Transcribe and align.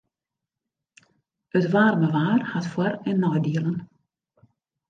It 1.57 1.65
waarme 1.73 2.07
waar 2.15 2.41
hat 2.51 2.67
foar- 2.71 2.99
en 3.09 3.17
neidielen. 3.23 3.77